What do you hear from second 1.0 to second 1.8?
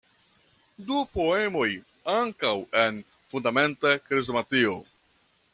poemoj